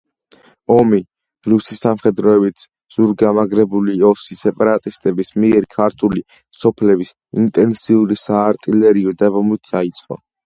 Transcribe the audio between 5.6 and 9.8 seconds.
ქართული სოფლების ინტენსიური საარტილერიო დაბომბვით